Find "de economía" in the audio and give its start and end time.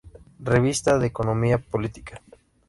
0.97-1.59